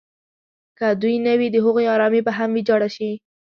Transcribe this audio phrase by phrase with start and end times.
[0.77, 3.11] که دوی نه وي د هغوی ارامي به هم ویجاړه شي.